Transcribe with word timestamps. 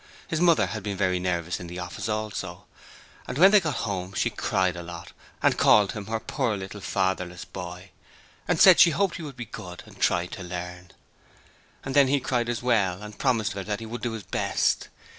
His 0.27 0.41
mother 0.41 0.65
had 0.65 0.81
been 0.81 0.97
very 0.97 1.19
nervous 1.19 1.59
in 1.59 1.67
the 1.67 1.77
office 1.77 2.09
also, 2.09 2.65
and 3.27 3.37
when 3.37 3.51
they 3.51 3.59
got 3.59 3.75
home 3.85 4.13
she 4.15 4.31
cried 4.31 4.75
a 4.75 4.81
lot 4.81 5.11
and 5.43 5.55
called 5.59 5.91
him 5.91 6.07
her 6.07 6.19
poor 6.19 6.57
little 6.57 6.81
fatherless 6.81 7.45
boy, 7.45 7.91
and 8.47 8.59
said 8.59 8.79
she 8.79 8.89
hoped 8.89 9.17
he 9.17 9.21
would 9.21 9.37
be 9.37 9.45
good 9.45 9.83
and 9.85 9.99
try 9.99 10.25
to 10.25 10.41
learn. 10.41 10.89
And 11.83 11.95
then 11.95 12.07
he 12.07 12.19
cried 12.19 12.49
as 12.49 12.63
well, 12.63 13.03
and 13.03 13.19
promised 13.19 13.51
her 13.53 13.63
that 13.63 13.79
he 13.79 13.85
would 13.85 14.01
do 14.01 14.13
his 14.13 14.23
best. 14.23 14.87